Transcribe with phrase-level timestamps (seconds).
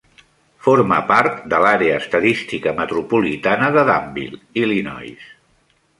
[0.67, 5.29] Forma part de l'Àrea estadística metropolitana de Danville, Illinois.